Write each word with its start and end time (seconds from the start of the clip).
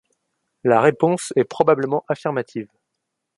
La 0.63 0.81
réponse 0.81 1.31
est 1.35 1.43
probablement 1.43 2.03
affirmative. 2.07 2.67